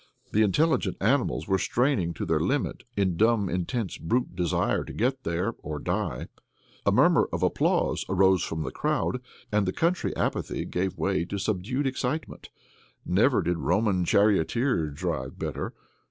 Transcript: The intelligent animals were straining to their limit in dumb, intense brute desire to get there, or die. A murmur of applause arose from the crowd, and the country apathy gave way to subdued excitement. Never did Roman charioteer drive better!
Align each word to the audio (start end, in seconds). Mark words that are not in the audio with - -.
The 0.31 0.41
intelligent 0.41 0.97
animals 0.99 1.47
were 1.47 1.59
straining 1.59 2.15
to 2.15 2.25
their 2.25 2.39
limit 2.39 2.85
in 2.97 3.17
dumb, 3.17 3.49
intense 3.49 3.99
brute 3.99 4.35
desire 4.35 4.83
to 4.83 4.91
get 4.93 5.23
there, 5.23 5.53
or 5.59 5.77
die. 5.77 6.27
A 6.87 6.91
murmur 6.91 7.29
of 7.31 7.43
applause 7.43 8.03
arose 8.09 8.41
from 8.43 8.63
the 8.63 8.71
crowd, 8.71 9.21
and 9.51 9.67
the 9.67 9.71
country 9.71 10.15
apathy 10.15 10.65
gave 10.65 10.97
way 10.97 11.23
to 11.25 11.37
subdued 11.37 11.85
excitement. 11.85 12.49
Never 13.05 13.43
did 13.43 13.59
Roman 13.59 14.03
charioteer 14.03 14.89
drive 14.89 15.37
better! 15.37 15.71